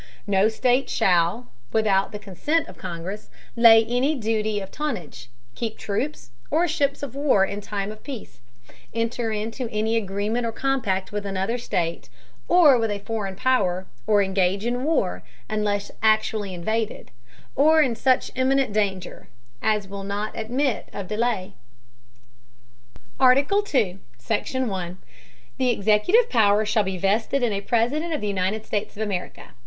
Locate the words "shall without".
0.89-2.11